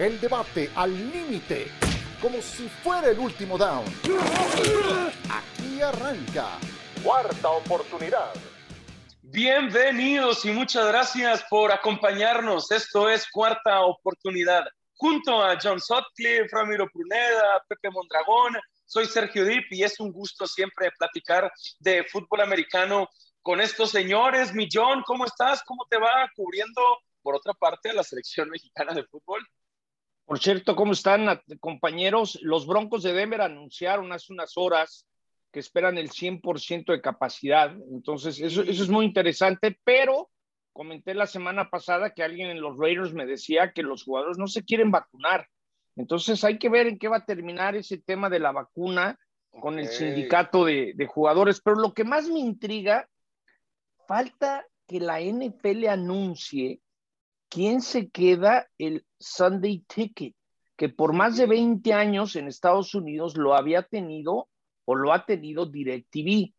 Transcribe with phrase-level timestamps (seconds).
[0.00, 1.70] El debate al límite,
[2.22, 3.84] como si fuera el último down.
[5.28, 6.58] Aquí arranca.
[7.04, 8.32] Cuarta oportunidad.
[9.20, 12.70] Bienvenidos y muchas gracias por acompañarnos.
[12.70, 14.64] Esto es Cuarta Oportunidad.
[14.94, 18.54] Junto a John Sutcliffe, Ramiro Pruneda, Pepe Mondragón,
[18.86, 23.06] soy Sergio Dip y es un gusto siempre platicar de fútbol americano
[23.42, 24.54] con estos señores.
[24.54, 25.62] Mi John, ¿cómo estás?
[25.62, 26.80] ¿Cómo te va cubriendo,
[27.20, 29.46] por otra parte, a la selección mexicana de fútbol?
[30.30, 32.38] Por cierto, ¿cómo están compañeros?
[32.42, 35.04] Los Broncos de Denver anunciaron hace unas horas
[35.50, 37.74] que esperan el 100% de capacidad.
[37.90, 40.30] Entonces, eso, eso es muy interesante, pero
[40.72, 44.46] comenté la semana pasada que alguien en los Raiders me decía que los jugadores no
[44.46, 45.48] se quieren vacunar.
[45.96, 49.18] Entonces, hay que ver en qué va a terminar ese tema de la vacuna
[49.50, 51.60] con el sindicato de, de jugadores.
[51.60, 53.08] Pero lo que más me intriga,
[54.06, 56.80] falta que la NFL anuncie
[57.50, 60.34] quién se queda el Sunday Ticket,
[60.76, 64.48] que por más de 20 años en Estados Unidos lo había tenido
[64.86, 66.54] o lo ha tenido DirecTV.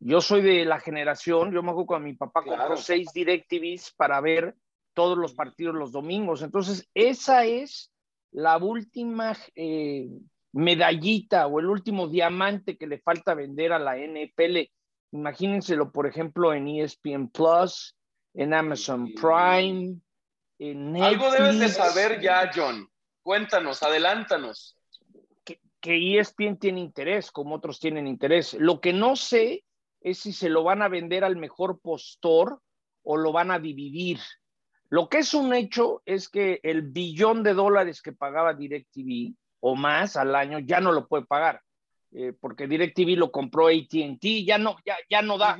[0.00, 4.20] Yo soy de la generación, yo me acuerdo cuando mi papá compró seis DirecTVs para
[4.20, 4.56] ver
[4.94, 6.42] todos los partidos los domingos.
[6.42, 7.92] Entonces, esa es
[8.32, 10.08] la última eh,
[10.52, 14.58] medallita o el último diamante que le falta vender a la NFL.
[15.12, 17.94] Imagínenselo, por ejemplo, en ESPN Plus,
[18.34, 20.00] en Amazon Prime,
[21.02, 22.88] algo debes de saber ya, John.
[23.22, 24.76] Cuéntanos, adelántanos.
[25.44, 28.54] Que, que ESPN tiene interés, como otros tienen interés.
[28.54, 29.64] Lo que no sé
[30.00, 32.60] es si se lo van a vender al mejor postor
[33.02, 34.18] o lo van a dividir.
[34.88, 39.74] Lo que es un hecho es que el billón de dólares que pagaba DirecTV o
[39.74, 41.62] más al año ya no lo puede pagar,
[42.12, 45.58] eh, porque DirecTV lo compró ATT, ya no, ya, ya no da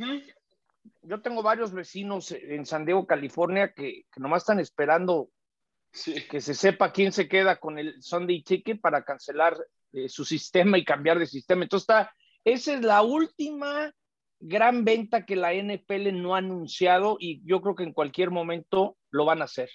[1.03, 5.31] yo tengo varios vecinos en San Diego, California, que, que nomás están esperando
[6.31, 9.57] que se sepa quién se queda con el Sunday Ticket para cancelar
[9.93, 11.65] eh, su sistema y cambiar de sistema.
[11.65, 13.93] Entonces, está, esa es la última
[14.41, 18.97] gran venta que la NFL no ha anunciado y yo creo que en cualquier momento
[19.11, 19.69] lo van a hacer.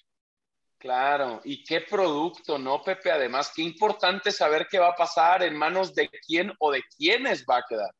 [0.80, 3.12] Claro, y qué producto, ¿no, Pepe?
[3.12, 7.46] Además, qué importante saber qué va a pasar en manos de quién o de quiénes
[7.50, 7.92] va a quedar.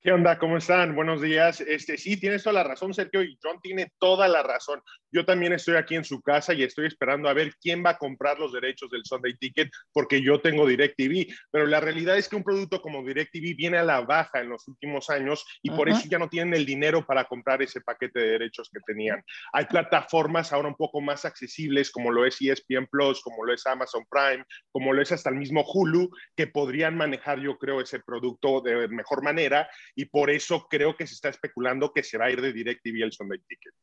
[0.00, 0.38] ¿Qué onda?
[0.38, 0.94] ¿Cómo están?
[0.94, 1.60] Buenos días.
[1.60, 4.80] Este, sí, tienes toda la razón, Sergio, y John tiene toda la razón.
[5.10, 7.98] Yo también estoy aquí en su casa y estoy esperando a ver quién va a
[7.98, 11.34] comprar los derechos del Sunday Ticket, porque yo tengo DirecTV.
[11.50, 14.68] Pero la realidad es que un producto como DirecTV viene a la baja en los
[14.68, 18.28] últimos años y por eso ya no tienen el dinero para comprar ese paquete de
[18.28, 19.20] derechos que tenían.
[19.52, 23.66] Hay plataformas ahora un poco más accesibles, como lo es ESPN Plus, como lo es
[23.66, 27.98] Amazon Prime, como lo es hasta el mismo Hulu, que podrían manejar, yo creo, ese
[27.98, 32.26] producto de mejor manera y por eso creo que se está especulando que se va
[32.26, 33.74] a ir de DirecTV el Sunday Ticket.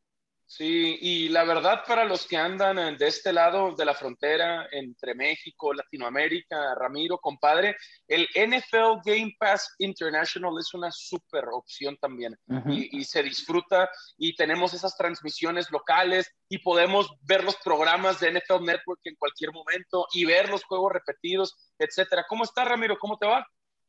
[0.47, 5.15] Sí, y la verdad para los que andan de este lado de la frontera entre
[5.15, 7.75] México, Latinoamérica, Ramiro, compadre,
[8.07, 12.37] el NFL Game Pass International es una super opción también
[12.67, 13.89] y, y, se disfruta
[14.19, 19.51] y tenemos esas transmisiones locales y podemos ver los programas de NFL Network en cualquier
[19.51, 22.23] momento y ver los juegos repetidos, etcétera.
[22.29, 22.97] ¿Cómo está Ramiro?
[22.99, 23.43] ¿Cómo te va?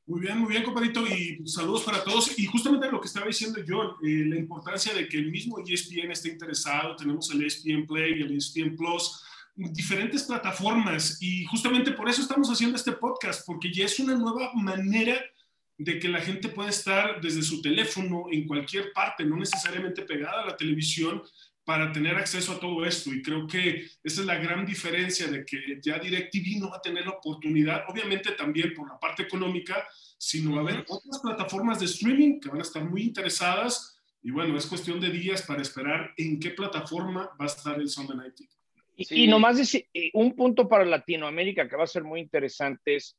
[0.09, 2.39] Muy bien, muy bien, compadrito, y saludos para todos.
[2.39, 6.13] Y justamente lo que estaba diciendo yo, eh, la importancia de que el mismo ESPN
[6.13, 9.25] esté interesado, tenemos el ESPN Play, el ESPN Plus,
[9.57, 14.53] diferentes plataformas, y justamente por eso estamos haciendo este podcast, porque ya es una nueva
[14.55, 15.21] manera
[15.77, 20.43] de que la gente pueda estar desde su teléfono en cualquier parte, no necesariamente pegada
[20.43, 21.21] a la televisión,
[21.67, 23.13] para tener acceso a todo esto.
[23.13, 26.81] Y creo que esa es la gran diferencia de que ya DirecTV no va a
[26.81, 29.85] tener la oportunidad, obviamente también por la parte económica,
[30.17, 34.01] sino va a haber otras plataformas de streaming que van a estar muy interesadas.
[34.23, 37.89] Y bueno, es cuestión de días para esperar en qué plataforma va a estar el
[37.89, 38.35] Sunday Night
[38.97, 43.17] Y, y nomás decir, un punto para Latinoamérica que va a ser muy interesante es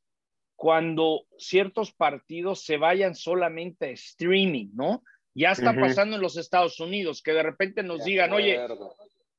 [0.56, 5.02] cuando ciertos partidos se vayan solamente a streaming, ¿no?
[5.38, 8.58] Ya está pasando en los Estados Unidos, que de repente nos digan, oye,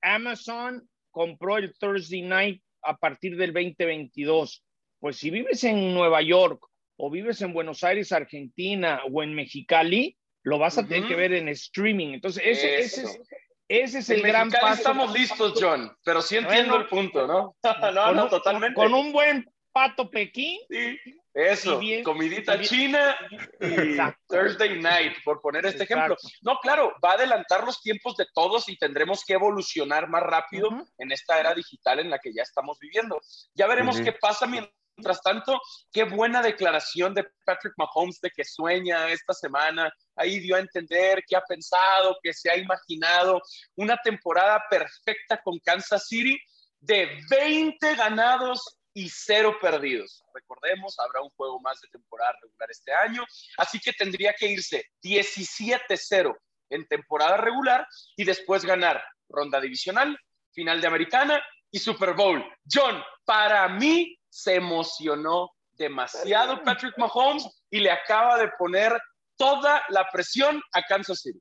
[0.02, 4.64] Amazon compró el Thursday Night a partir del 2022.
[5.02, 6.66] Pues si vives en Nueva York
[6.96, 11.34] o vives en Buenos Aires, Argentina o en Mexicali, lo vas a tener que ver
[11.34, 12.14] en streaming.
[12.14, 13.20] Entonces, ese, ese es,
[13.68, 14.76] ese es el gran paso.
[14.76, 17.58] estamos listos, John, pero sí entiendo el punto, ¿no?
[17.94, 18.74] no, no, totalmente.
[18.74, 20.60] Con un buen pato Pekín.
[20.70, 21.00] Sí,
[21.34, 23.16] eso, comidita china
[23.62, 26.18] y Thursday night, por poner este ejemplo.
[26.42, 30.70] No, claro, va a adelantar los tiempos de todos y tendremos que evolucionar más rápido
[30.98, 33.22] en esta era digital en la que ya estamos viviendo.
[33.54, 35.62] Ya veremos qué pasa mientras tanto,
[35.94, 39.94] qué buena declaración de Patrick Mahomes de que sueña esta semana.
[40.16, 43.42] Ahí dio a entender que ha pensado, que se ha imaginado
[43.76, 46.38] una temporada perfecta con Kansas City
[46.82, 50.26] de 20 ganados y 0 perdidos.
[50.34, 53.24] Recordemos, habrá un juego más de temporada regular este año,
[53.58, 56.38] así que tendría que irse 17-0
[56.70, 57.88] en temporada regular
[58.18, 60.20] y después ganar ronda divisional,
[60.52, 61.42] final de americana
[61.72, 62.44] y Super Bowl.
[62.70, 69.00] John, para mí se emocionó demasiado Patrick Mahomes y le acaba de poner
[69.38, 71.40] toda la presión a Kansas City.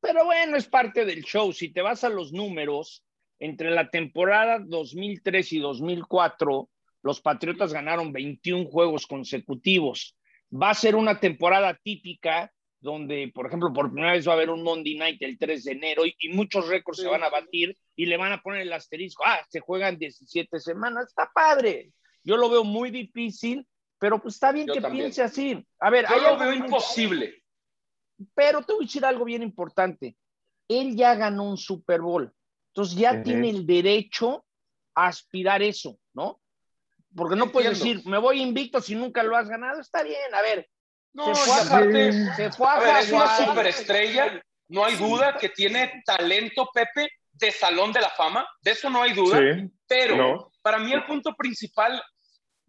[0.00, 1.52] Pero bueno, es parte del show.
[1.52, 3.02] Si te vas a los números,
[3.40, 6.68] entre la temporada 2003 y 2004,
[7.06, 10.16] los Patriotas ganaron 21 juegos consecutivos.
[10.52, 14.50] Va a ser una temporada típica donde, por ejemplo, por primera vez va a haber
[14.50, 18.06] un Monday Night el 3 de enero y, muchos récords se van a batir y
[18.06, 19.22] le van a poner el asterisco.
[19.24, 21.06] Ah, se juegan 17 semanas.
[21.06, 21.92] Está padre.
[22.24, 23.64] Yo lo veo muy difícil,
[24.00, 25.64] pero pues está bien que piense así.
[25.78, 27.40] A ver, hay algo imposible.
[28.34, 30.16] Pero te voy a decir algo bien importante.
[30.66, 32.32] Él ya ganó un Super Bowl.
[32.74, 34.44] Entonces ya tiene el derecho
[34.96, 36.40] a aspirar eso, ¿no?
[37.16, 39.80] Porque no puedes decir, me voy invicto si nunca lo has ganado.
[39.80, 40.68] Está bien, a ver.
[41.14, 44.42] No, se fue aparte, se fue a, ver, es una superestrella.
[44.68, 48.46] No hay duda que tiene talento, Pepe, de Salón de la Fama.
[48.60, 49.40] De eso no hay duda.
[49.86, 52.02] pero para mí el punto principal,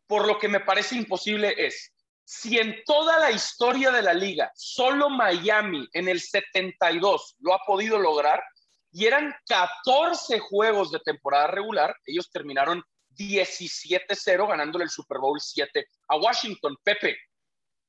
[0.05, 1.91] por lo que me parece imposible, es
[2.23, 7.59] si en toda la historia de la liga solo Miami en el 72 lo ha
[7.65, 8.43] podido lograr
[8.91, 12.83] y eran 14 juegos de temporada regular, ellos terminaron
[13.17, 16.75] 17-0 ganándole el Super Bowl 7 a Washington.
[16.83, 17.17] Pepe,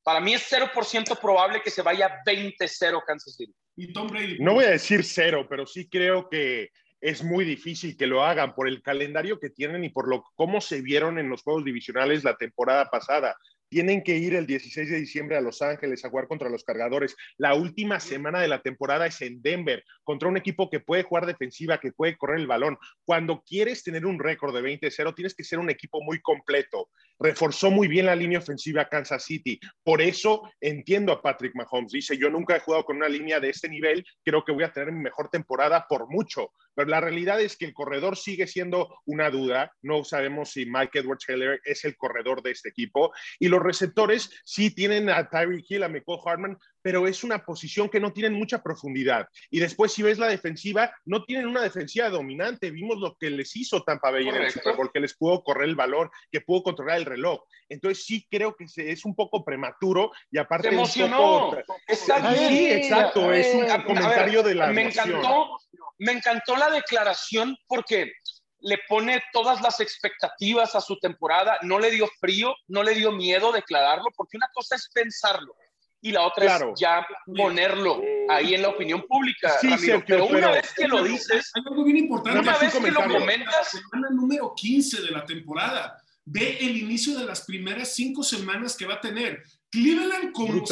[0.03, 3.55] para mí es 0% probable que se vaya 20-0 Kansas City.
[3.77, 4.39] Y Tom Brady.
[4.41, 6.71] No voy a decir cero, pero sí creo que
[7.01, 10.61] es muy difícil que lo hagan por el calendario que tienen y por lo cómo
[10.61, 13.37] se vieron en los juegos divisionales la temporada pasada.
[13.69, 17.15] Tienen que ir el 16 de diciembre a Los Ángeles a jugar contra los cargadores.
[17.37, 21.27] La última semana de la temporada es en Denver, contra un equipo que puede jugar
[21.27, 22.79] defensiva, que puede correr el balón.
[23.05, 26.89] Cuando quieres tener un récord de 20-0, tienes que ser un equipo muy completo.
[27.19, 29.59] Reforzó muy bien la línea ofensiva Kansas City.
[29.83, 31.93] Por eso entiendo a Patrick Mahomes.
[31.93, 34.73] Dice, yo nunca he jugado con una línea de este nivel, creo que voy a
[34.73, 36.53] tener mi mejor temporada por mucho.
[36.79, 39.73] Pero la realidad es que el corredor sigue siendo una duda.
[39.83, 43.13] No sabemos si Mike Edwards Heller es el corredor de este equipo.
[43.41, 47.89] Y los receptores sí tienen a Tyreek Hill, a Michael Hartman, pero es una posición
[47.89, 49.27] que no tienen mucha profundidad.
[49.51, 52.71] Y después, si ves la defensiva, no tienen una defensiva dominante.
[52.71, 55.69] Vimos lo que les hizo Tampa Bay en el Super Bowl, que les pudo correr
[55.69, 57.41] el balón, que pudo controlar el reloj.
[57.69, 60.69] Entonces, sí creo que es un poco prematuro y aparte.
[60.69, 61.57] Se emocionó.
[61.89, 63.33] Sí, exacto.
[63.33, 64.69] Es un comentario de la.
[64.69, 65.59] Me encantó,
[65.99, 68.13] me encantó la declaración porque
[68.61, 73.13] le pone todas las expectativas a su temporada, no le dio frío, no le dio
[73.13, 75.55] miedo declararlo, porque una cosa es pensarlo
[76.01, 77.07] y la otra es ya
[77.37, 79.59] ponerlo ahí en la opinión pública.
[79.61, 79.69] Sí,
[80.07, 82.39] pero una vez que lo dices, hay algo bien importante.
[82.39, 87.25] Una vez que lo comentas, semana número 15 de la temporada, ve el inicio de
[87.25, 89.43] las primeras cinco semanas que va a tener.
[89.71, 90.65] Cleveland como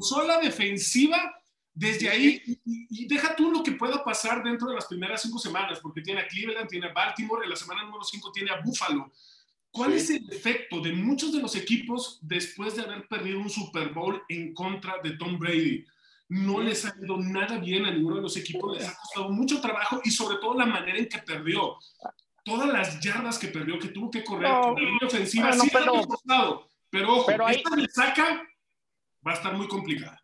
[0.00, 1.41] sola defensiva
[1.74, 5.80] desde ahí, y, deja tú lo que pueda pasar dentro de las primeras cinco semanas,
[5.80, 9.10] porque tiene a Cleveland, tiene a Baltimore, en la semana número cinco tiene a Buffalo.
[9.70, 13.88] ¿Cuál es el efecto de muchos de los equipos después de haber perdido un Super
[13.88, 15.86] Bowl en contra de Tom Brady?
[16.28, 19.60] No les ha ido nada bien a ninguno de los equipos, les ha costado mucho
[19.62, 21.78] trabajo y sobre todo la manera en que perdió.
[22.44, 26.06] Todas las yardas que perdió, que tuvo que correr con la línea ofensiva, sí pero,
[26.06, 26.68] costado.
[26.90, 28.42] Pero ojo, pero ahí, esta saca
[29.26, 30.21] va a estar muy complicada.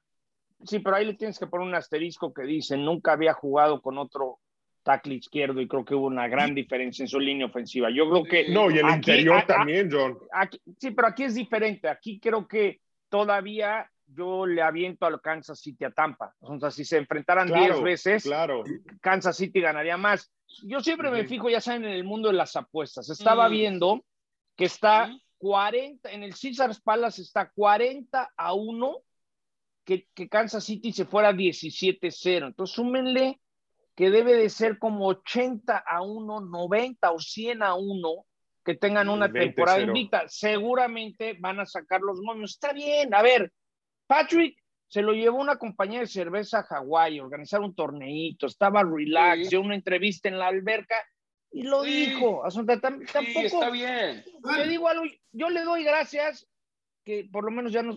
[0.65, 3.99] Sí, pero ahí le tienes que poner un asterisco que dice, nunca había jugado con
[3.99, 4.39] otro
[4.83, 7.91] tackle izquierdo y creo que hubo una gran diferencia en su línea ofensiva.
[7.91, 8.49] Yo creo que...
[8.49, 10.19] No, y el interior también, John.
[10.79, 11.89] sí, pero aquí es diferente.
[11.89, 16.35] Aquí creo que todavía yo le aviento al Kansas City a Tampa.
[16.41, 18.65] O sea, si se enfrentaran 10 veces, claro.
[19.01, 20.33] Kansas City ganaría más.
[20.63, 23.11] Yo siempre me fijo, ya saben, en el mundo de las apuestas.
[23.11, 23.53] Estaba mm.
[23.53, 24.05] viendo
[24.57, 28.97] que está 40, en el Caesars Palace está 40 a 1
[29.89, 32.49] que, que Kansas City se fuera 17-0.
[32.49, 33.41] Entonces, súmenle
[33.97, 38.27] que debe de ser como 80 a 1, 90 o 100 a 1
[38.63, 40.29] que tengan una temporada invicta.
[40.29, 42.51] Seguramente van a sacar los momios.
[42.51, 43.51] Está bien, a ver,
[44.07, 49.49] Patrick se lo llevó una compañía de cerveza a Hawái, organizar un torneito, estaba relax,
[49.49, 50.97] dio una entrevista en la alberca
[51.51, 52.43] y lo dijo.
[52.83, 53.41] tampoco.
[53.41, 54.23] está bien.
[54.55, 56.47] Te digo algo, yo le doy gracias
[57.07, 57.97] que por lo menos ya nos,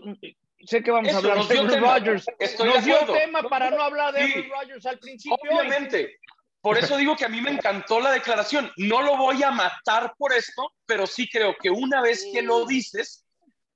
[0.65, 2.25] sé que vamos a hablar de Aaron Rodgers.
[2.59, 5.37] nos dio tema para no hablar de Aaron Rodgers al principio.
[5.41, 6.17] Obviamente.
[6.61, 8.71] Por eso digo que a mí me encantó la declaración.
[8.77, 12.67] No lo voy a matar por esto, pero sí creo que una vez que lo
[12.67, 13.25] dices,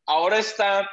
[0.06, 0.88] ahora está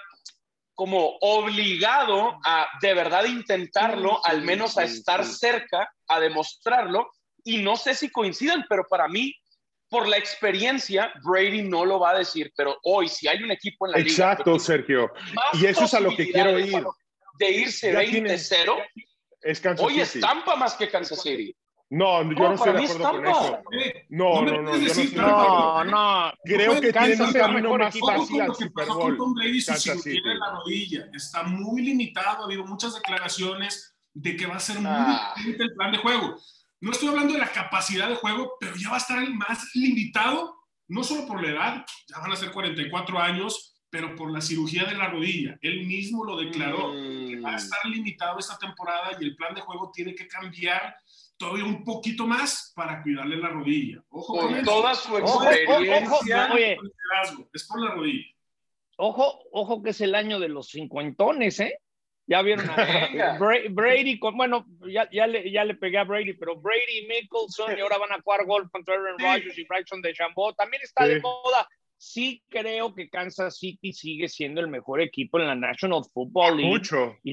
[0.75, 7.11] como obligado a de verdad intentarlo, al menos a estar cerca, a demostrarlo.
[7.45, 9.35] Y no sé si coincidan, pero para mí
[9.93, 13.85] por la experiencia, Brady no lo va a decir, pero hoy si hay un equipo
[13.85, 14.11] en la liga...
[14.11, 15.13] Exacto, Sergio.
[15.53, 16.83] Y eso es a lo que quiero ir.
[17.39, 18.75] De irse 20-0.
[19.43, 21.55] Es hoy es Tampa más que Kansas City.
[21.91, 23.59] No, yo no estoy de acuerdo con eso.
[24.09, 24.73] No, no, no,
[25.15, 29.17] no, no, Creo que tiene un camino más fácil al Super Bowl.
[29.19, 31.11] Con Brady su en la rodilla.
[31.13, 32.43] Está muy limitado.
[32.43, 35.35] Ha habido muchas declaraciones de que va a ser muy ah.
[35.37, 36.39] el plan de juego.
[36.83, 40.57] No estoy hablando de la capacidad de juego, pero ya va a estar más limitado,
[40.89, 44.85] no solo por la edad, ya van a ser 44 años, pero por la cirugía
[44.87, 45.57] de la rodilla.
[45.63, 47.57] Él mismo lo declaró, que va a mm.
[47.57, 50.97] estar limitado esta temporada y el plan de juego tiene que cambiar
[51.37, 54.03] todavía un poquito más para cuidarle la rodilla.
[54.09, 56.49] Ojo con, toda su experiencia.
[57.53, 58.27] es por la rodilla.
[58.97, 61.79] Ojo, ojo que es el año de los cincuentones, ¿eh?
[62.27, 62.77] Ya vieron a
[63.71, 67.99] Brady, bueno, ya, ya, le, ya le pegué a Brady, pero Brady, Mickelson y ahora
[67.99, 70.55] van a jugar golf contra Aaron Rodgers y Bryson de Chambó.
[70.55, 71.69] También está de moda
[72.03, 76.69] sí creo que Kansas City sigue siendo el mejor equipo en la National Football League.
[76.69, 77.17] Mucho.
[77.23, 77.33] Y,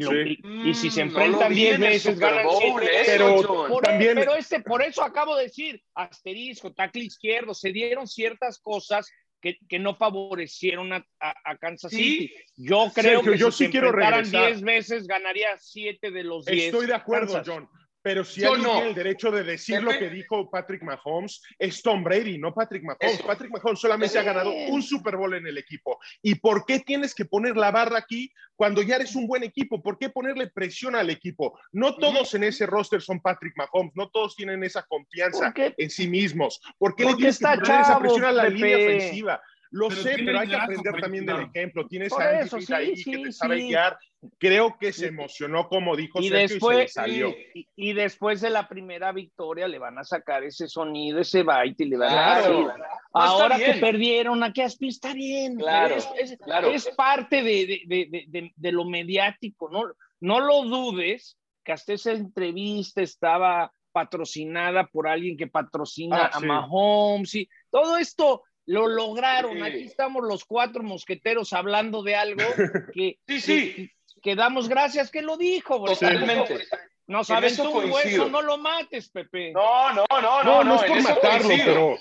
[0.70, 4.14] y, si se mm, enfrentan 10 veces, ganan 7 pero, por, también...
[4.14, 9.58] pero este, por eso acabo de decir, asterisco, tackle izquierdo, se dieron ciertas cosas que,
[9.68, 12.34] que no favorecieron a, a, Kansas City.
[12.58, 16.66] Yo creo que yo si sí se enfrentaran 10 veces, ganaría 7 de los 10.
[16.66, 17.70] Estoy de acuerdo, John.
[18.10, 18.72] Pero si alguien no.
[18.72, 22.82] tiene el derecho de decir lo que dijo Patrick Mahomes, es Tom Brady, no Patrick
[22.82, 23.22] Mahomes.
[23.22, 26.00] Patrick Mahomes solamente ha ganado un Super Bowl en el equipo.
[26.24, 29.84] ¿Y por qué tienes que poner la barra aquí cuando ya eres un buen equipo?
[29.84, 31.60] ¿Por qué ponerle presión al equipo?
[31.72, 36.08] No todos en ese roster son Patrick Mahomes, no todos tienen esa confianza en sí
[36.08, 36.60] mismos.
[36.80, 39.40] ¿Por qué le tienes que poner esa presión a la línea ofensiva?
[39.72, 41.88] Lo sé, pero hay que aprender también del ejemplo.
[41.88, 43.98] Tienes a Andy ahí que te sabe guiar.
[44.38, 47.36] Creo que se emocionó, como dijo y Sergio, después, y se salió.
[47.76, 51.86] Y, después de la primera victoria le van a sacar ese sonido, ese byte y
[51.86, 52.68] le van a decir,
[53.14, 55.58] ahora que perdieron, a qué está bien.
[55.58, 56.72] Claro, es, claro.
[56.72, 59.84] es parte de, de, de, de, lo mediático, ¿no?
[60.20, 66.40] No lo dudes que hasta esa entrevista estaba patrocinada por alguien que patrocina ah, a
[66.40, 69.64] Mahomes y todo esto lo lograron.
[69.64, 72.44] Aquí estamos los cuatro mosqueteros hablando de algo
[72.94, 73.92] que, sí, sí.
[74.22, 75.84] que, damos gracias que lo dijo.
[75.84, 76.68] Totalmente.
[77.08, 79.52] No sabes tú, hueso, no lo mates, Pepe.
[79.52, 80.64] No, no, no, no.
[80.64, 81.98] No, es por matarlo, pero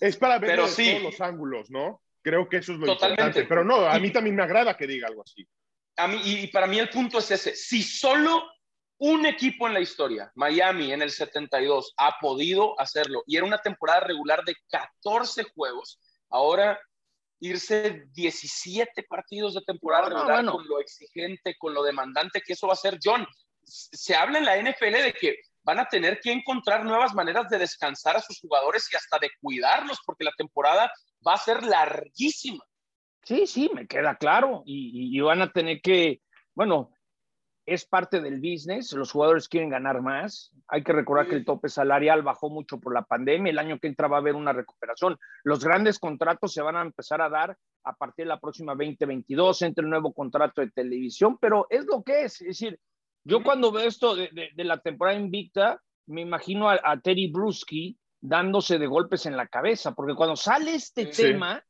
[0.00, 2.02] es para ver todos los ángulos, ¿no?
[2.20, 3.44] Creo que eso es lo importante.
[3.44, 5.46] Pero no, a mí también me agrada que diga algo así.
[5.96, 7.54] A mí, y para mí el punto es ese.
[7.54, 8.42] Si solo
[8.98, 13.58] un equipo en la historia, Miami en el 72, ha podido hacerlo y era una
[13.58, 16.78] temporada regular de 14 juegos, Ahora
[17.40, 22.72] irse 17 partidos de temporada regular con lo exigente, con lo demandante que eso va
[22.72, 23.26] a ser, John.
[23.62, 27.58] Se habla en la NFL de que van a tener que encontrar nuevas maneras de
[27.58, 30.90] descansar a sus jugadores y hasta de cuidarlos, porque la temporada
[31.26, 32.64] va a ser larguísima.
[33.22, 34.62] Sí, sí, me queda claro.
[34.64, 36.22] y van a tener que,
[36.54, 36.90] bueno,
[37.68, 40.50] es parte del business, los jugadores quieren ganar más.
[40.68, 43.88] Hay que recordar que el tope salarial bajó mucho por la pandemia, el año que
[43.88, 45.18] entra va a haber una recuperación.
[45.44, 49.62] Los grandes contratos se van a empezar a dar a partir de la próxima 2022,
[49.62, 52.40] entre el nuevo contrato de televisión, pero es lo que es.
[52.40, 52.80] Es decir,
[53.22, 58.86] yo cuando veo esto de, la temporada invicta, me imagino a, Terry Bruschi dándose de
[58.86, 61.62] golpes en la cabeza, porque cuando sale este tema,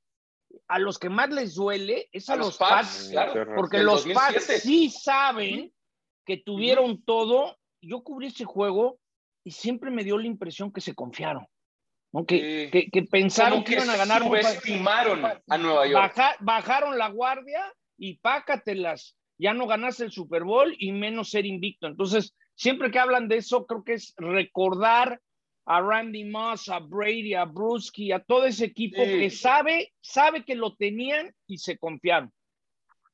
[0.69, 3.13] a los que más les duele es a, los, Pats,
[3.57, 5.73] porque los Pats sí saben
[6.29, 7.57] que tuvieron todo.
[7.81, 8.99] Yo cubrí ese juego
[9.45, 11.47] y siempre me dio la impresión que se confiaron.
[12.27, 14.23] Que, que, pensaron que, iban a ganar.
[14.23, 16.15] Subestimaron a Nueva York.
[16.41, 19.17] bajaron la guardia y pácatelas.
[19.39, 21.87] Ya no ganaste el Super Bowl y menos ser invicto.
[21.87, 25.21] Entonces, siempre que hablan de eso, creo que es recordar
[25.65, 30.55] a Randy Moss, a Brady, a Bruschi, a todo ese equipo que sabe, sabe que
[30.55, 32.33] lo tenían y se confiaron.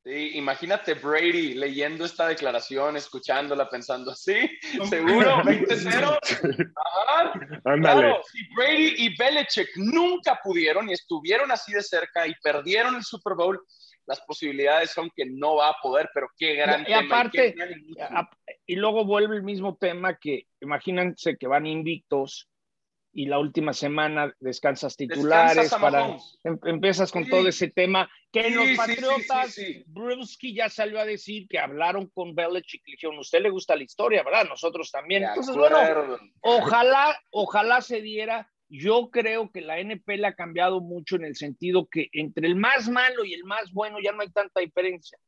[0.05, 4.51] Sí, imagínate Brady leyendo esta declaración, escuchándola, pensando así,
[4.91, 6.19] seguro, 20-0.
[7.65, 13.03] Claro, si Brady y Belichick nunca pudieron y estuvieron así de cerca y perdieron el
[13.03, 13.59] Super Bowl,
[14.07, 17.55] las posibilidades son que no va a poder, pero qué gran y, aparte,
[18.67, 22.51] y luego vuelve el mismo tema que imagínense que van invictos
[23.15, 28.57] y la última semana descansas titulares para em, empiezas con todo ese tema que en
[28.57, 29.57] los Patriotas
[29.87, 33.85] Bruschi ya salió a decir que hablaron con Belichick y dijeron usted le gusta la
[33.85, 35.79] historia verdad nosotros también entonces bueno
[36.41, 38.51] ojalá ojalá se diera.
[38.69, 42.89] Yo creo que la NPL ha cambiado mucho en el sentido que entre el más
[42.89, 45.19] malo y el más bueno ya no hay tanta diferencia.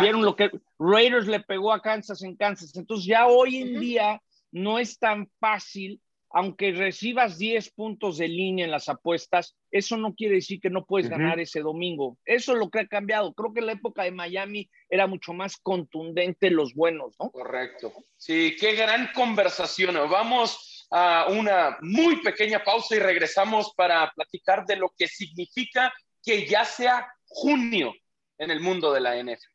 [0.00, 4.22] Vieron lo que Raiders le pegó a Kansas en Kansas entonces ya hoy en día
[4.52, 6.00] no es tan fácil
[6.32, 10.84] aunque recibas 10 puntos de línea en las apuestas, eso no quiere decir que no
[10.84, 12.18] puedes ganar ese domingo.
[12.24, 13.32] Eso es lo que ha cambiado.
[13.34, 17.30] Creo que en la época de Miami era mucho más contundente los buenos, ¿no?
[17.30, 17.92] Correcto.
[18.16, 19.94] Sí, qué gran conversación.
[20.10, 26.46] Vamos a una muy pequeña pausa y regresamos para platicar de lo que significa que
[26.46, 27.94] ya sea junio
[28.38, 29.52] en el mundo de la NFL.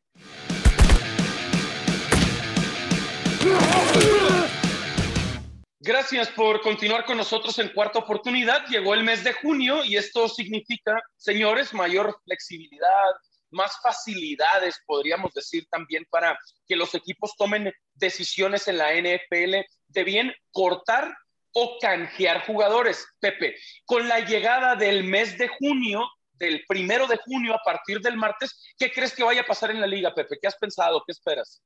[5.80, 8.66] Gracias por continuar con nosotros en cuarta oportunidad.
[8.66, 13.10] Llegó el mes de junio y esto significa, señores, mayor flexibilidad,
[13.50, 19.54] más facilidades, podríamos decir también, para que los equipos tomen decisiones en la NFL
[19.86, 21.16] de bien cortar
[21.52, 23.06] o canjear jugadores.
[23.20, 23.54] Pepe,
[23.84, 28.74] con la llegada del mes de junio, del primero de junio a partir del martes,
[28.76, 30.38] ¿qué crees que vaya a pasar en la liga, Pepe?
[30.42, 31.04] ¿Qué has pensado?
[31.06, 31.62] ¿Qué esperas?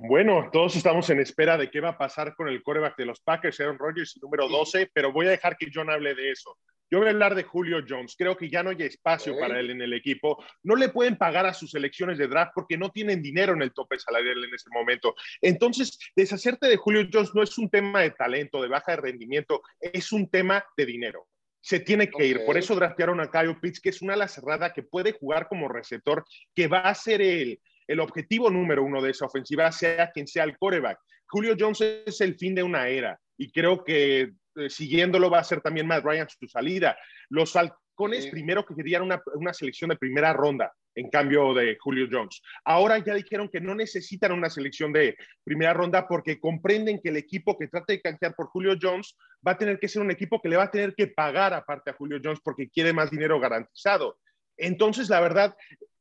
[0.00, 3.20] Bueno, todos estamos en espera de qué va a pasar con el coreback de los
[3.20, 6.56] Packers, Aaron Rodgers, número 12, pero voy a dejar que John hable de eso.
[6.90, 8.14] Yo voy a hablar de Julio Jones.
[8.16, 10.42] Creo que ya no hay espacio para él en el equipo.
[10.62, 13.72] No le pueden pagar a sus elecciones de draft porque no tienen dinero en el
[13.72, 15.14] tope salarial en ese momento.
[15.42, 19.62] Entonces, deshacerte de Julio Jones no es un tema de talento, de baja de rendimiento,
[19.80, 21.26] es un tema de dinero.
[21.60, 22.46] Se tiene que ir.
[22.46, 25.68] Por eso draftearon a Kyle Pitts, que es una ala cerrada que puede jugar como
[25.68, 30.26] receptor, que va a ser el, el objetivo número uno de esa ofensiva, sea quien
[30.26, 30.98] sea el coreback.
[31.26, 35.44] Julio Jones es el fin de una era y creo que eh, siguiéndolo va a
[35.44, 36.96] ser también Matt Ryan su salida.
[37.28, 42.08] Los halcones primero que querían una, una, selección de primera ronda en cambio de Julio
[42.10, 42.42] Jones.
[42.64, 47.16] Ahora ya dijeron que no necesitan una selección de primera ronda porque comprenden que el
[47.16, 49.16] equipo que trate de canjear por Julio Jones
[49.46, 51.90] va a tener que ser un equipo que le va a tener que pagar aparte
[51.90, 54.18] a Julio Jones porque quiere más dinero garantizado.
[54.56, 55.54] Entonces, la verdad,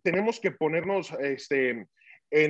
[0.07, 1.87] tenemos que ponernos este, en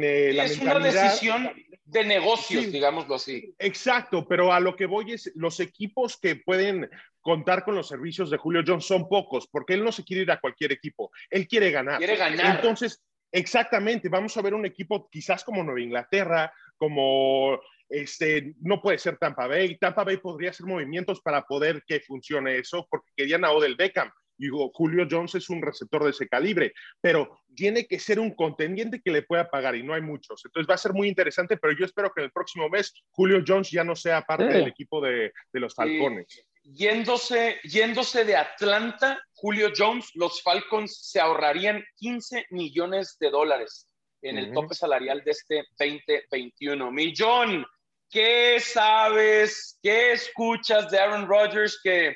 [0.03, 1.51] eh, la Es una decisión
[1.85, 3.55] de negocios, digámoslo así.
[3.57, 6.87] Exacto, pero a lo que voy es, los equipos que pueden
[7.19, 10.29] contar con los servicios de Julio Jones son pocos, porque él no se quiere ir
[10.29, 11.97] a cualquier equipo, él quiere ganar.
[11.97, 12.57] Quiere ganar.
[12.57, 18.99] Entonces, exactamente, vamos a ver un equipo quizás como Nueva Inglaterra, como este, no puede
[18.99, 19.79] ser Tampa Bay.
[19.79, 24.12] Tampa Bay podría hacer movimientos para poder que funcione eso, porque querían a Odell Beckham.
[24.38, 29.02] Digo, Julio Jones es un receptor de ese calibre, pero tiene que ser un contendiente
[29.02, 30.43] que le pueda pagar y no hay muchos.
[30.45, 33.43] Entonces va a ser muy interesante, pero yo espero que en el próximo mes Julio
[33.45, 36.45] Jones ya no sea parte del equipo de, de los Falcones.
[36.63, 43.88] yéndose, yéndose de Atlanta, Julio Jones, los Falcons se ahorrarían 15 millones de dólares
[44.21, 46.91] en el tope salarial de este 2021.
[46.91, 47.65] Millón,
[48.10, 49.80] ¿qué sabes?
[49.82, 52.15] ¿Qué escuchas de Aaron Rodgers que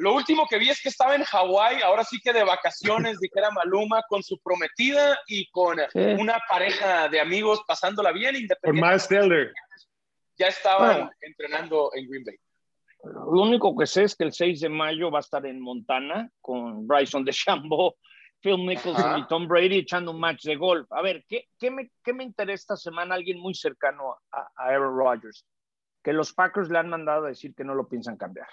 [0.00, 3.50] lo último que vi es que estaba en Hawái, ahora sí que de vacaciones, dijera
[3.50, 5.78] Maluma, con su prometida y con
[6.18, 8.80] una pareja de amigos pasándola bien, independiente.
[8.80, 9.52] Con Miles Teller.
[10.38, 12.36] Ya estaba entrenando en Green Bay.
[13.04, 16.30] Lo único que sé es que el 6 de mayo va a estar en Montana
[16.40, 17.94] con Bryson DeChambeau,
[18.40, 20.90] Phil Mickelson y Tom Brady echando un match de golf.
[20.92, 23.16] A ver, ¿qué, qué, me, qué me, interesa esta semana?
[23.16, 25.44] Alguien muy cercano a, a Aaron Rodgers,
[26.02, 28.48] que los Packers le han mandado a decir que no lo piensan cambiar.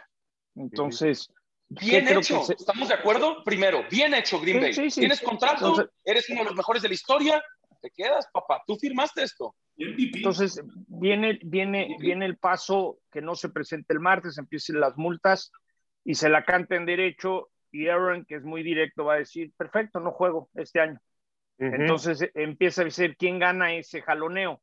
[0.57, 1.31] Entonces,
[1.69, 2.41] bien hecho.
[2.49, 3.43] ¿Estamos de acuerdo?
[3.43, 4.73] Primero, bien hecho, Green Bay.
[4.89, 7.43] Tienes contrato, eres uno de los mejores de la historia.
[7.81, 8.63] Te quedas, papá.
[8.65, 9.55] Tú firmaste esto.
[9.77, 15.51] Entonces, viene, viene, viene el paso que no se presente el martes, empiecen las multas
[16.03, 17.49] y se la canten derecho.
[17.71, 20.99] Y Aaron, que es muy directo, va a decir: Perfecto, no juego este año.
[21.59, 24.61] Entonces empieza a ser quién gana ese jaloneo.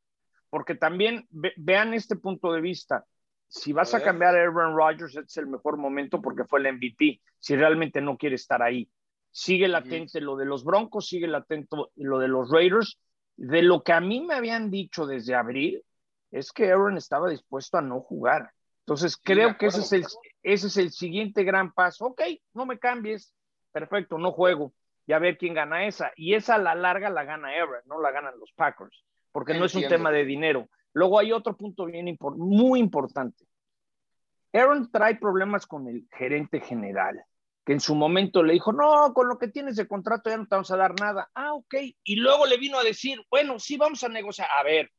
[0.49, 3.05] Porque también vean este punto de vista
[3.47, 7.21] si vas a, cambiar a Aaron Rodgers, es el mejor momento porque fue el MVP.
[7.39, 8.89] Si realmente no quiere estar ahí,
[9.31, 12.99] sigue latente lo de los Broncos, sigue latente lo de los Raiders.
[13.37, 15.83] De lo que a mí me habían dicho desde abril,
[16.31, 18.51] es que Aaron estaba dispuesto a no jugar.
[18.85, 20.05] Entonces, creo que ese es, el,
[20.43, 22.05] ese es el siguiente gran paso.
[22.05, 22.21] Ok,
[22.53, 23.33] no me cambies.
[23.71, 24.73] Perfecto, no juego.
[25.07, 26.11] Y a ver quién gana esa.
[26.15, 29.65] Y esa a la larga la gana Aaron, no la ganan los Packers, porque no
[29.65, 30.69] es un tema de dinero.
[30.95, 33.45] Luego hay otro punto bien muy importante.
[34.53, 37.21] Aaron trae problemas con el gerente general,
[37.65, 40.47] que en su momento le dijo, no, con lo que tienes de contrato ya no
[40.47, 41.29] te vamos a dar nada.
[41.35, 41.75] Ah, ok.
[42.05, 44.47] Y luego le vino a decir, bueno, sí, vamos a negociar.
[44.57, 44.89] A ver,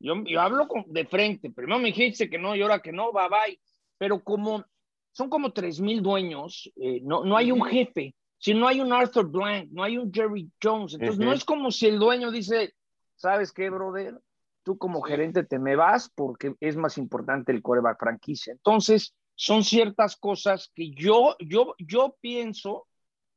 [0.00, 1.50] yo, hablo de frente.
[1.50, 3.60] Primero me dijiste que no y ahora que no, bye bye.
[3.98, 4.64] Pero como
[5.12, 8.16] son como tres mil dueños, eh, no, no hay un jefe.
[8.36, 10.94] Si no hay un Arthur Blank, no hay un Jerry Jones.
[10.94, 12.74] Entonces no es como si el dueño dice,
[13.14, 14.18] ¿sabes qué, brother?
[14.62, 18.52] Tú como gerente te me vas porque es más importante el coreback franquicia.
[18.52, 22.86] Entonces, son ciertas cosas que yo, yo, yo pienso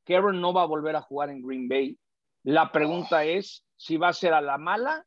[0.06, 1.98] que Aaron no va a volver a jugar en Green Bay.
[2.44, 5.06] La pregunta es si va a ser a la mala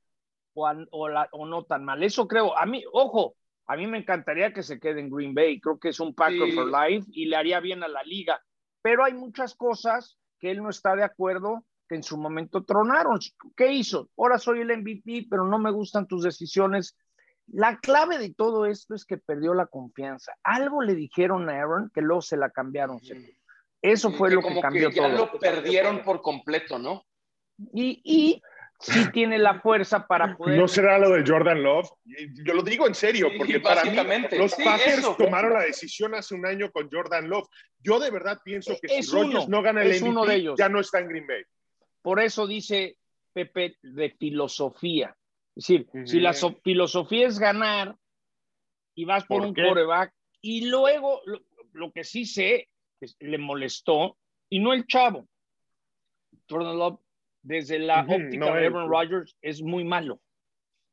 [0.55, 2.02] o, o, la, o no tan mal.
[2.02, 2.57] Eso creo.
[2.57, 5.61] A mí, ojo, A mí me encantaría que se quede en Green Bay.
[5.61, 8.40] Creo que es un Packer for life y le haría bien a la liga.
[8.81, 13.18] Pero hay muchas cosas que él no está de acuerdo que en su momento tronaron.
[13.57, 14.11] ¿Qué hizo?
[14.16, 16.96] Ahora soy el MVP, pero no me gustan tus decisiones.
[17.49, 20.33] La clave de todo esto es que perdió la confianza.
[20.42, 23.01] Algo le dijeron a Aaron que luego se la cambiaron.
[23.83, 27.05] Eso fue lo que cambió que ya lo perdieron por completo, ¿no?
[27.72, 28.42] Y, y
[28.81, 30.59] sí tiene la fuerza para poder.
[30.59, 31.88] ¿No será lo de Jordan Love?
[32.44, 33.96] Yo lo digo en serio, porque para mí
[34.38, 37.49] los Packers tomaron la decisión hace un año con Jordan Love.
[37.79, 40.57] Yo de verdad pienso que si Rodgers no gana el MVP, uno de ellos.
[40.59, 41.42] ya no está en Green Bay.
[42.07, 42.99] Por eso dice
[43.33, 45.16] Pepe de filosofía.
[45.57, 47.97] Es decir, si la filosofía es ganar
[48.95, 51.21] y vas por, un coreback, y luego
[51.73, 52.69] lo, que sí sé,
[53.19, 54.16] le molestó,
[54.49, 55.27] y no el chavo.
[56.49, 57.01] Jordan Love
[57.42, 60.21] desde la óptica de Aaron Rodgers es muy malo.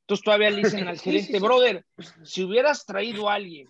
[0.06, 1.86] Entonces todavía le dicen al gerente, brother,
[2.23, 3.67] si hubieras traído a alguien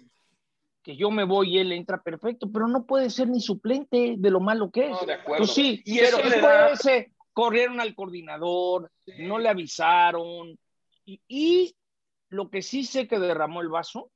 [0.82, 4.30] que yo me voy y él entra perfecto, pero no puede ser ni suplente de
[4.30, 4.98] lo malo que es.
[5.26, 6.90] Pues sí, y pero eso
[7.34, 10.58] corrieron al coordinador, no le avisaron.
[11.06, 11.76] Y, y,
[12.30, 14.12] lo que sí sé que derramó el vaso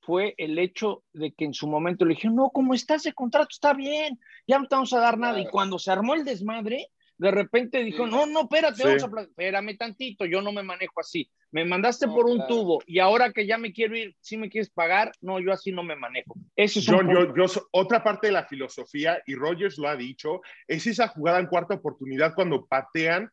[0.00, 3.48] fue el hecho de que en su momento le dije, no, como está ese contrato,
[3.50, 5.40] está bien, ya no te vamos a dar nada.
[5.40, 9.76] Y cuando se armó el desmadre, de repente dijo, no, no, espérate, vamos a espérame
[9.76, 11.30] tantito, yo no me manejo así.
[11.52, 14.70] Me mandaste por un tubo y ahora que ya me quiero ir, si me quieres
[14.70, 16.34] pagar, no, yo así no me manejo.
[16.56, 20.40] Eso es John, yo, yo, otra parte de la filosofía, y Rogers lo ha dicho,
[20.66, 23.30] es esa jugada en cuarta oportunidad cuando patean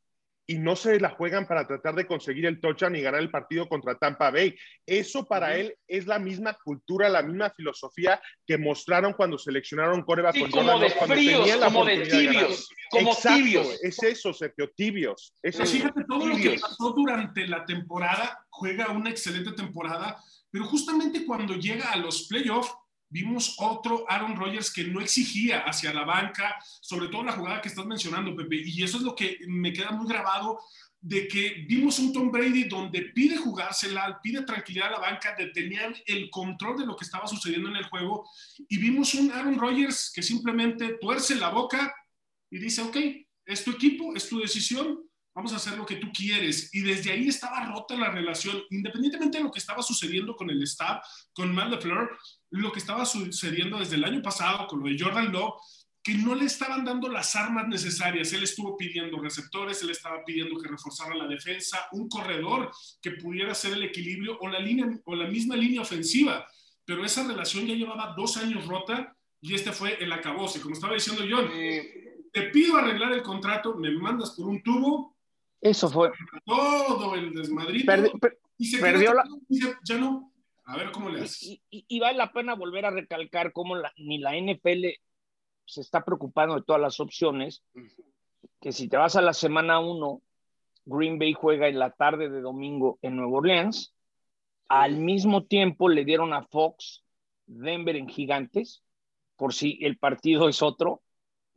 [0.50, 3.70] y no se la juegan para tratar de conseguir el touchdown y ganar el partido
[3.70, 4.58] contra Tampa Bay.
[4.84, 10.34] Eso para él es la misma cultura, la misma filosofía que mostraron cuando seleccionaron Coreba
[10.34, 13.80] con como de fríos, como de tibios, como tibios.
[13.84, 15.36] Es eso, Sergio, tibios.
[15.44, 21.58] fíjate, todo lo que pasó durante la temporada, juega una excelente temporada, pero justamente cuando
[21.58, 22.74] llega a los playoffs,
[23.10, 27.70] Vimos otro Aaron Rodgers que no exigía hacia la banca, sobre todo la jugada que
[27.70, 28.62] estás mencionando, Pepe.
[28.64, 30.60] Y eso es lo que me queda muy grabado
[31.02, 35.96] de que vimos un Tom Brady donde pide jugársela, pide tranquilidad a la banca, tenían
[36.06, 38.30] el control de lo que estaba sucediendo en el juego.
[38.68, 41.94] Y vimos un Aaron Rodgers que simplemente tuerce la boca
[42.52, 42.98] y dice, ok,
[43.46, 45.09] es tu equipo, es tu decisión,
[45.40, 46.70] vamos a hacer lo que tú quieres.
[46.74, 50.62] Y desde ahí estaba rota la relación, independientemente de lo que estaba sucediendo con el
[50.64, 51.02] staff,
[51.34, 52.10] con Matt LeFleur,
[52.50, 55.54] lo que estaba sucediendo desde el año pasado con lo de Jordan Love,
[56.04, 58.34] que no le estaban dando las armas necesarias.
[58.34, 62.70] Él estuvo pidiendo receptores, él estaba pidiendo que reforzara la defensa, un corredor
[63.02, 66.46] que pudiera hacer el equilibrio o la, línea, o la misma línea ofensiva.
[66.84, 70.60] Pero esa relación ya llevaba dos años rota y este fue el acabose.
[70.60, 71.50] Como estaba diciendo John,
[72.34, 75.16] te pido arreglar el contrato, me mandas por un tubo.
[75.62, 76.12] Eso fue.
[76.46, 77.92] Todo el desmadrito.
[78.58, 79.26] y se perdió la...
[79.84, 80.32] ya no,
[80.66, 81.60] a ver cómo le haces.
[81.70, 84.86] Y, vale la pena volver a recalcar cómo ni la NFL
[85.66, 87.64] se está preocupando de todas las opciones,
[88.60, 90.22] que si te vas a la semana 1,
[90.86, 93.94] Green Bay juega en la tarde de domingo en Nueva Orleans,
[94.68, 97.04] al mismo tiempo le dieron a Fox
[97.46, 98.84] Denver en Gigantes,
[99.36, 101.02] por si el partido es otro,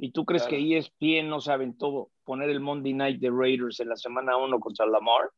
[0.02, 3.88] y tú crees que ESPN no saben todo poner el Monday Night de Raiders en
[3.88, 5.30] la semana 1 contra Lamar,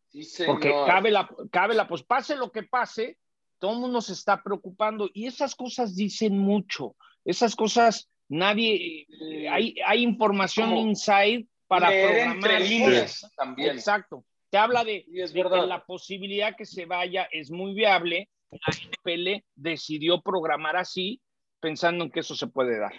[0.46, 3.18] porque cabe la, cabe la, pues pase lo que pase,
[3.58, 6.96] todo el mundo se está preocupando y esas cosas dicen mucho.
[7.26, 12.62] Esas cosas, nadie, eh, hay, hay información inside para programar.
[12.62, 13.72] líneas también.
[13.72, 14.24] Exacto.
[14.48, 18.30] Te habla de, que la posibilidad que se vaya es muy viable.
[18.50, 21.20] La NFL decidió programar así,
[21.60, 22.94] pensando en que eso se puede dar.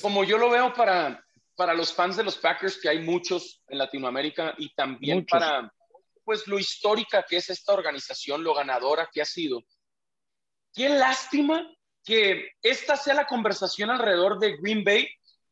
[0.00, 3.78] Como yo lo veo para, para los fans de los Packers, que hay muchos en
[3.78, 5.72] Latinoamérica, y también para
[6.24, 9.62] pues lo histórica que es esta organización, lo ganadora que ha sido
[10.74, 11.66] qué lástima
[12.04, 15.08] que esta sea la conversación alrededor de Green Bay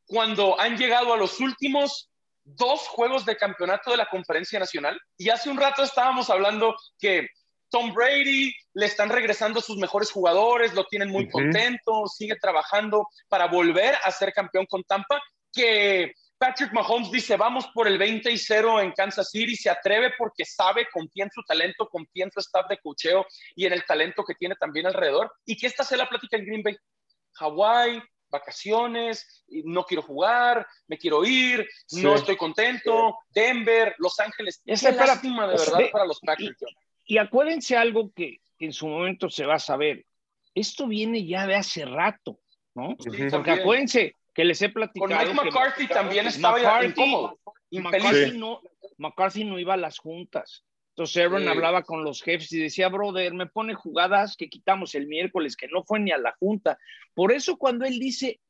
[0.06, 2.10] cuando han llegado a los últimos
[2.44, 5.00] dos juegos de campeonato de la conferencia nacional.
[5.16, 7.28] Y hace un rato estábamos hablando que
[7.76, 13.48] Tom Brady le están regresando sus mejores jugadores, lo tienen muy contento, sigue trabajando para
[13.48, 15.20] volver a ser campeón con Tampa,
[15.52, 20.14] que Patrick Mahomes dice, vamos por el 20 y 0 en Kansas City, se atreve
[20.16, 23.84] porque sabe, confía en su talento, confía en su staff de cocheo y en el
[23.84, 25.30] talento que tiene también alrededor.
[25.44, 26.78] ¿Y qué está haciendo la plática en Green Bay?
[27.34, 34.62] Hawái, vacaciones, no quiero jugar, me quiero ir, no estoy contento, Denver, Los Ángeles.
[34.64, 36.56] Es lástima de verdad para los Packers.
[36.62, 36.85] Y,
[37.18, 40.04] acuérdense algo que, en su momento se va a saber.
[40.54, 42.40] Esto viene ya de hace rato,
[42.74, 42.96] ¿no?
[42.96, 45.08] Porque acuérdense, que les he platicado.
[45.08, 47.38] Con Mike McCarthy también estaba incómodo.
[47.70, 48.60] Y McCarthy, no,
[48.98, 50.64] McCarthy no iba a las juntas.
[50.90, 55.06] Entonces Aaron hablaba con los jefes y decía, brother, me pone jugadas que quitamos el
[55.06, 56.78] miércoles, que no fue ni a la junta.
[57.12, 58.40] Por eso cuando él dice,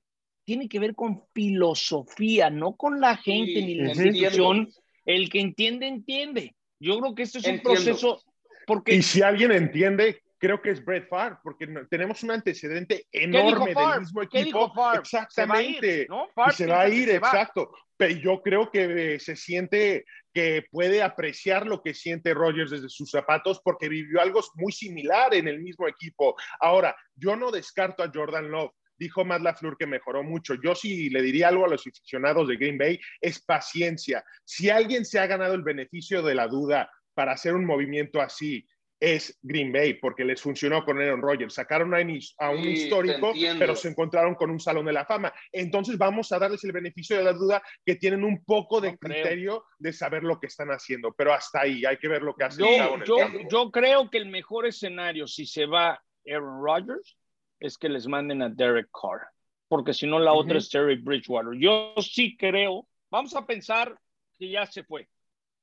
[0.44, 4.72] tiene que ver con filosofía, no con la gente ni la institución,
[5.04, 6.54] el que entiende, entiende.
[6.78, 8.22] Yo creo que este es un proceso...
[8.66, 8.94] Porque...
[8.94, 14.00] Y si alguien entiende, creo que es Brett Favre, porque tenemos un antecedente enorme del
[14.00, 14.72] mismo equipo.
[14.94, 16.06] Exactamente.
[16.52, 17.70] Se va a ir, exacto.
[17.96, 23.10] Pero yo creo que se siente que puede apreciar lo que siente Rogers desde sus
[23.10, 26.36] zapatos porque vivió algo muy similar en el mismo equipo.
[26.60, 28.72] Ahora, yo no descarto a Jordan Love.
[28.98, 30.54] Dijo Matt LaFleur que mejoró mucho.
[30.62, 34.24] Yo sí le diría algo a los aficionados de Green Bay, es paciencia.
[34.44, 38.68] Si alguien se ha ganado el beneficio de la duda para hacer un movimiento así,
[39.00, 41.54] es Green Bay, porque les funcionó con Aaron Rodgers.
[41.54, 45.32] Sacaron a, un histórico, pero se encontraron con un salón de la fama.
[45.50, 49.64] Entonces vamos a darles el beneficio de la duda que tienen un poco de criterio
[49.78, 52.66] de saber lo que están haciendo, pero hasta ahí hay que ver lo que hacen.
[53.04, 57.16] Yo, yo, creo que el mejor escenario si se va Aaron Rodgers
[57.60, 59.26] es que les manden a Derek Carr,
[59.68, 61.58] porque si no la otra es Terry Bridgewater.
[61.58, 63.98] Yo sí creo, vamos a pensar
[64.38, 65.08] que ya se fue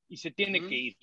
[0.08, 0.98] y se tiene que ir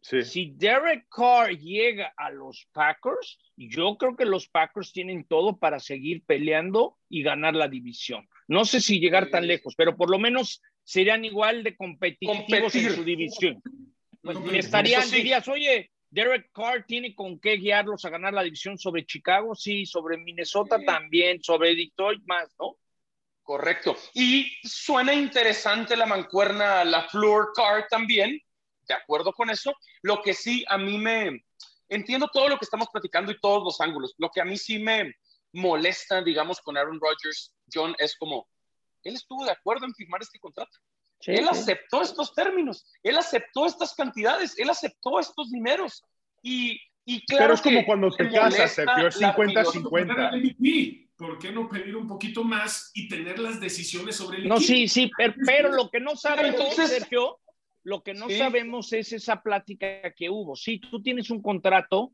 [0.00, 5.80] si Derek Carr llega a los Packers, yo creo que los Packers tienen todo para
[5.80, 8.28] seguir peleando y ganar la división.
[8.46, 12.94] No sé si llegar tan lejos, pero por lo menos serían igual de competitivos en
[12.94, 13.62] su división.
[14.52, 19.54] estarían, dirías, oye, Derek Carr tiene con qué guiarlos a ganar la división sobre Chicago,
[19.54, 22.76] sí, sobre Minnesota también, sobre Detroit más, ¿no?
[23.42, 23.96] Correcto.
[24.14, 28.40] Y suena interesante la mancuerna, la Floor Carr también,
[28.88, 29.72] de acuerdo con eso.
[30.02, 31.44] Lo que sí a mí me...
[31.90, 34.14] Entiendo todo lo que estamos platicando y todos los ángulos.
[34.18, 35.14] Lo que a mí sí me
[35.52, 38.46] molesta, digamos, con Aaron Rodgers, John, es como,
[39.04, 40.70] él estuvo de acuerdo en firmar este contrato.
[41.26, 46.02] él aceptó estos términos, él aceptó estas cantidades, él aceptó estos dineros.
[46.42, 51.06] Y, y claro Pero es como cuando te casas, Sergio, 50-50.
[51.16, 54.86] ¿Por qué no pedir un poquito más y tener las decisiones sobre el No, sí,
[54.86, 55.10] sí,
[55.44, 57.40] pero, lo que no sabe entonces, Sergio,
[57.88, 60.54] lo que no sabemos es esa plática que hubo.
[60.56, 62.12] Sí, tú tienes un contrato,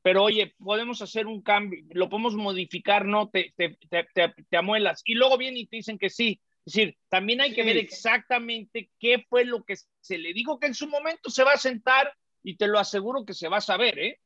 [0.00, 5.02] pero oye, podemos hacer un cambio, lo podemos modificar, no, te, te, te, te amuelas.
[5.04, 6.40] Y luego vienen y te dicen que sí.
[6.64, 10.68] Es decir, también hay que ver exactamente qué fue lo que se le dijo que
[10.68, 13.62] en su momento se va a sentar y te lo aseguro que se va a
[13.62, 14.20] saber, ¿eh?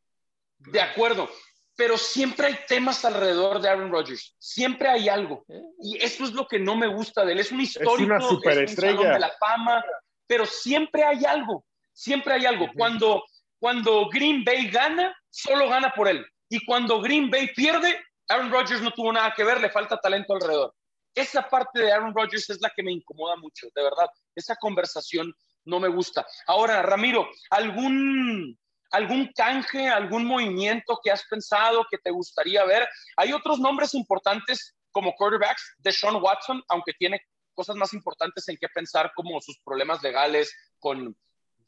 [0.59, 1.28] De acuerdo,
[1.74, 5.44] pero siempre hay temas alrededor de Aaron Rodgers, siempre hay algo.
[5.48, 5.61] ¿Eh?
[5.80, 7.40] Y eso es lo que no me gusta de él.
[7.40, 9.14] Es un histórico, es una superestrella.
[9.14, 9.85] de la fama,
[10.26, 12.68] pero siempre hay algo, siempre hay algo.
[12.76, 13.24] Cuando,
[13.58, 16.24] cuando Green Bay gana, solo gana por él.
[16.48, 20.34] Y cuando Green Bay pierde, Aaron Rodgers no tuvo nada que ver, le falta talento
[20.34, 20.74] alrededor.
[21.14, 24.08] Esa parte de Aaron Rodgers es la que me incomoda mucho, de verdad.
[24.34, 25.32] Esa conversación
[25.64, 26.26] no me gusta.
[26.46, 28.58] Ahora, Ramiro, ¿algún,
[28.90, 32.88] algún canje, algún movimiento que has pensado que te gustaría ver?
[33.16, 37.20] Hay otros nombres importantes como quarterbacks, de Sean Watson, aunque tiene
[37.54, 41.16] cosas más importantes en qué pensar, como sus problemas legales con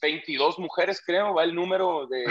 [0.01, 2.27] 22 mujeres, creo, va el número de,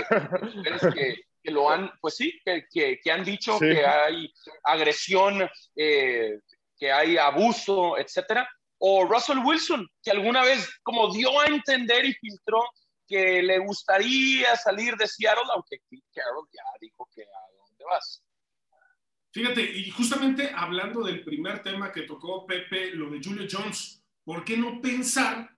[0.56, 4.32] mujeres que, que, lo han, pues sí, que, que, han dicho que hay
[4.64, 6.40] agresión, eh,
[6.78, 8.48] que hay abuso, etcétera.
[8.78, 12.62] O Russell Wilson, que alguna vez como dio a entender y filtró
[13.08, 18.24] que le gustaría salir de Seattle, aunque Pete Carroll ya dijo que a dónde vas.
[19.36, 24.46] Fíjate, y justamente hablando del primer tema que tocó Pepe, lo de Julio Jones, ¿por
[24.46, 25.50] qué no pensar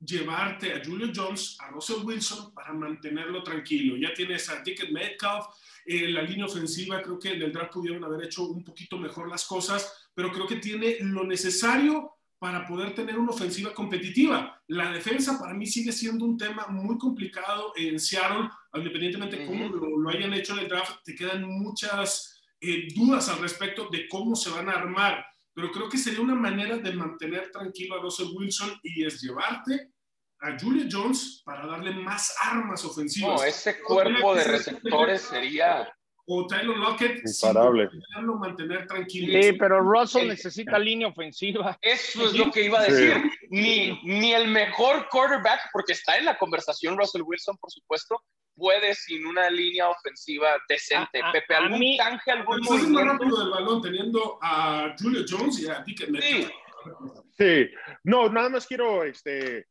[0.00, 3.98] llevarte a Julio Jones, a Russell Wilson, para mantenerlo tranquilo?
[3.98, 5.44] Ya tienes a Ticket Metcalf,
[5.84, 9.28] eh, la línea ofensiva, creo que en el draft pudieron haber hecho un poquito mejor
[9.28, 14.62] las cosas, pero creo que tiene lo necesario para poder tener una ofensiva competitiva.
[14.68, 19.68] La defensa para mí sigue siendo un tema muy complicado en Seattle, independientemente de cómo
[19.68, 24.08] lo, lo hayan hecho en el draft, te quedan muchas eh, dudas al respecto de
[24.08, 28.02] cómo se van a armar, pero creo que sería una manera de mantener tranquilo a
[28.02, 29.92] Russell Wilson y es llevarte
[30.40, 33.40] a Julia Jones para darle más armas ofensivas.
[33.40, 35.88] No, ese cuerpo de receptores sería
[36.28, 37.88] o Tyler Lockett imparable.
[38.40, 39.40] mantener tranquilo.
[39.40, 41.78] Sí, pero Russell necesita línea ofensiva.
[41.80, 43.22] Eso es lo que iba a decir.
[43.50, 48.20] Ni, ni el mejor quarterback, porque está en la conversación Russell Wilson, por supuesto,
[48.56, 51.20] puede sin una línea ofensiva decente.
[51.32, 55.68] Pepe, ¿algún mí, canje, algún es más rápido del balón teniendo a Julio Jones y
[55.68, 56.48] a Dick sí.
[57.38, 57.70] sí.
[58.04, 59.66] no, nada más quiero este,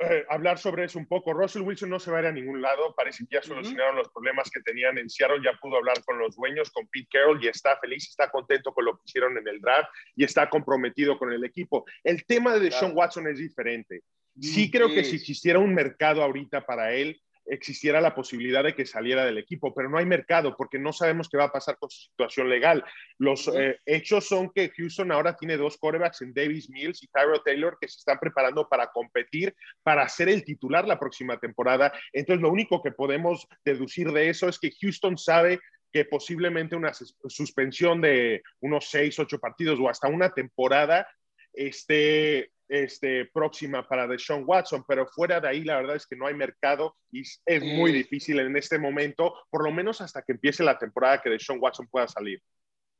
[0.00, 1.32] eh, hablar sobre eso un poco.
[1.32, 2.94] Russell Wilson no se va a ir a ningún lado.
[2.96, 5.40] Parece que ya solucionaron los problemas que tenían en Seattle.
[5.44, 8.84] Ya pudo hablar con los dueños, con Pete Carroll, y está feliz, está contento con
[8.84, 11.84] lo que hicieron en el draft y está comprometido con el equipo.
[12.04, 14.02] El tema de Sean Watson es diferente.
[14.40, 18.86] Sí creo que si existiera un mercado ahorita para él, existiera la posibilidad de que
[18.86, 21.90] saliera del equipo, pero no hay mercado porque no sabemos qué va a pasar con
[21.90, 22.84] su situación legal.
[23.18, 27.42] Los eh, hechos son que Houston ahora tiene dos quarterbacks en Davis Mills y Tyrell
[27.44, 31.92] Taylor que se están preparando para competir, para ser el titular la próxima temporada.
[32.12, 35.58] Entonces, lo único que podemos deducir de eso es que Houston sabe
[35.92, 41.08] que posiblemente una suspensión de unos seis, ocho partidos o hasta una temporada
[41.52, 46.26] esté este, próxima para Deshaun Watson, pero fuera de ahí la verdad es que no
[46.26, 50.62] hay mercado y es muy difícil en este momento, por lo menos hasta que empiece
[50.62, 52.42] la temporada que Deshaun Watson pueda salir.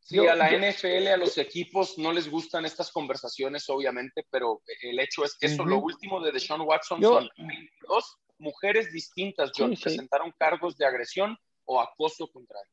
[0.01, 4.99] Sí, a la NFL, a los equipos no les gustan estas conversaciones, obviamente, pero el
[5.01, 7.29] hecho es que eso, lo último de Deshaun Watson son
[7.87, 12.69] dos mujeres distintas, John, presentaron cargos de agresión o acoso contra él.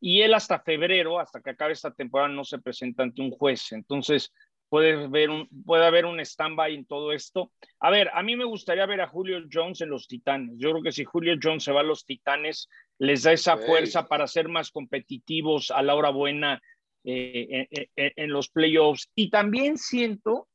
[0.00, 3.72] Y él hasta febrero, hasta que acabe esta temporada, no se presenta ante un juez.
[3.72, 4.30] Entonces,
[4.74, 7.52] puede, ver un, puede haber un stand-by en todo esto.
[7.78, 10.56] A ver, a mí me gustaría ver a Julio Jones en los Titanes.
[10.58, 14.08] Yo creo que si Julio Jones se va a los Titanes, les da esa fuerza
[14.08, 16.60] para ser más competitivos a la hora buena
[17.04, 19.08] eh, en, los playoffs.
[19.14, 20.48] Y también siento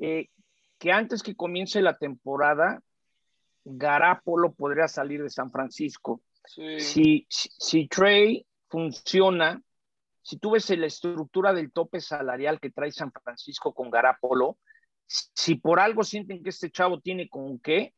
[0.00, 0.28] eh,
[0.78, 2.80] que antes que comience la temporada,
[3.64, 6.22] Garapolo podría salir de San Francisco.
[6.44, 9.60] Si, si, si Trey funciona,
[10.22, 14.58] si tú ves la estructura del tope salarial que trae San Francisco con Garapolo,
[15.06, 17.92] si por algo sienten que este chavo tiene con qué,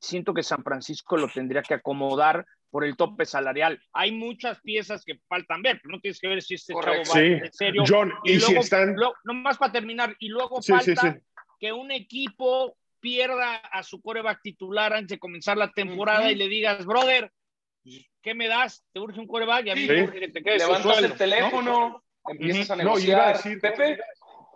[0.00, 3.80] siento que San Francisco lo tendría que acomodar por el tope salarial.
[3.92, 7.20] Hay muchas piezas que faltan ver, pero no tienes que ver si este chavo va
[7.20, 7.84] en serio.
[7.86, 8.94] John, y, luego, si están...
[8.94, 11.20] no más para terminar, y luego falta
[11.60, 16.48] que un equipo pierda a su coreback titular antes de comenzar la temporada y le
[16.48, 17.30] digas, brother,
[18.22, 18.84] ¿qué me das?
[18.92, 19.66] ¿Te urge un coreback?
[19.66, 23.08] Y a mí me urge que te quedes Levantas el teléfono, empiezas a negociar.
[23.08, 23.98] No, iba a decir, Pepe.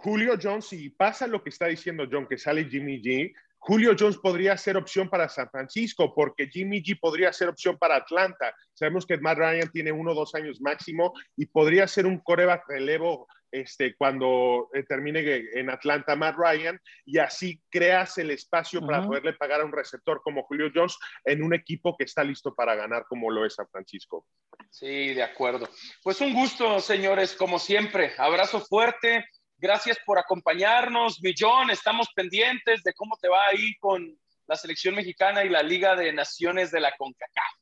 [0.00, 4.16] Julio Jones, si pasa lo que está diciendo John, que sale Jimmy G, Julio Jones
[4.18, 8.54] podría ser opción para San Francisco, porque Jimmy G podría ser opción para Atlanta.
[8.72, 12.68] Sabemos que Matt Ryan tiene uno o dos años máximo y podría ser un coreback
[12.68, 15.20] relevo este, cuando eh, termine
[15.54, 20.20] en Atlanta Matt Ryan y así creas el espacio para poderle pagar a un receptor
[20.22, 23.68] como Julio Jones en un equipo que está listo para ganar como lo es San
[23.68, 24.26] Francisco.
[24.70, 25.68] Sí, de acuerdo.
[26.02, 28.12] Pues un gusto, señores, como siempre.
[28.18, 29.26] Abrazo fuerte.
[29.56, 31.70] Gracias por acompañarnos, Millón.
[31.70, 36.12] Estamos pendientes de cómo te va ahí con la selección mexicana y la Liga de
[36.12, 37.58] Naciones de la CONCACAF.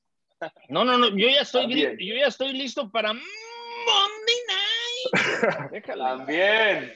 [0.68, 4.36] No, no, no, yo ya estoy, yo ya estoy listo para Monday
[5.96, 6.92] También,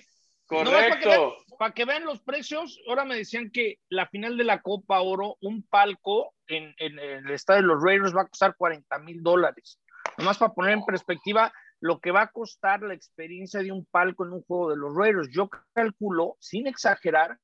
[0.47, 1.37] correcto.
[1.59, 5.37] para, que vean, los precios, ahora me decían que la final de la Copa Oro,
[5.41, 9.79] un palco en, el estadio de los Raiders va a costar 40 mil dólares.
[10.19, 14.25] Nomás para poner en perspectiva lo que va a costar la experiencia de un palco
[14.25, 15.29] en un juego de los Raiders.
[15.33, 17.39] Yo calculo, sin exagerar,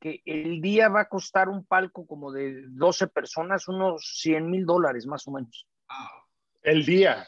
[0.00, 4.64] que el día va a costar un palco como de 12 personas, unos 100 mil
[4.64, 5.66] dólares más o menos.
[6.62, 7.26] El día.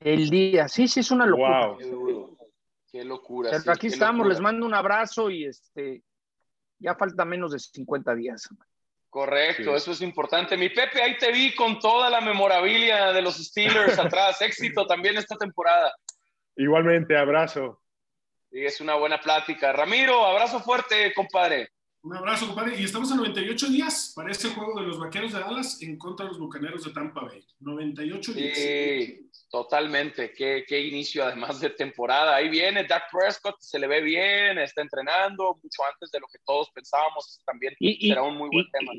[0.00, 1.76] El día, sí, sí, es una locura.
[2.90, 3.50] Qué, locura.
[3.66, 6.02] aquí estamos, les mando un abrazo y este,
[6.78, 8.48] ya falta menos de 50 días.
[9.10, 10.56] Correcto, eso es importante.
[10.56, 14.40] Mi Pepe, ahí te vi con toda la memorabilia de los Steelers atrás.
[14.40, 15.92] Éxito también esta temporada.
[16.56, 17.82] Igualmente, abrazo.
[18.50, 19.72] Sí, es una buena plática.
[19.72, 21.70] Ramiro, abrazo fuerte, compadre.
[22.08, 22.80] Un abrazo, compadre.
[22.80, 26.24] Y estamos a 98 días para este juego de los Vaqueros de Dallas en contra
[26.24, 27.44] de los Bucaneros de Tampa Bay.
[27.60, 28.56] 98 días.
[28.56, 30.32] Sí, totalmente.
[30.32, 32.34] Qué, qué, inicio además de temporada.
[32.34, 36.38] Ahí viene Dak Prescott, se le ve bien, está entrenando mucho antes de lo que
[36.46, 37.42] todos pensábamos.
[37.44, 38.90] También será un muy buen tema.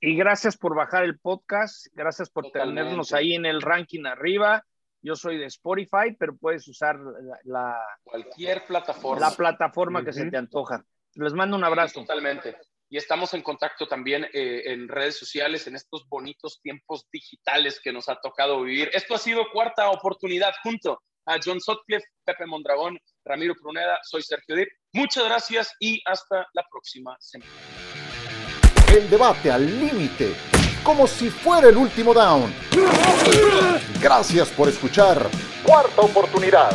[0.00, 4.64] Y, gracias por bajar el podcast, gracias por tenernos ahí en el ranking arriba.
[5.02, 6.98] Yo soy de Spotify, pero puedes usar
[7.44, 9.28] la, cualquier plataforma.
[9.28, 10.82] La plataforma que se te antoja.
[11.18, 12.00] Les mando un abrazo.
[12.00, 12.56] Totalmente.
[12.88, 17.92] Y estamos en contacto también eh, en redes sociales en estos bonitos tiempos digitales que
[17.92, 18.88] nos ha tocado vivir.
[18.92, 23.98] Esto ha sido cuarta oportunidad junto a John Sotcliffe, Pepe Mondragón, Ramiro Pruneda.
[24.04, 24.68] Soy Sergio Dip.
[24.94, 27.50] Muchas gracias y hasta la próxima semana.
[28.94, 30.34] El debate al límite,
[30.82, 32.54] como si fuera el último down.
[34.00, 35.28] Gracias por escuchar
[35.66, 36.72] Cuarta Oportunidad.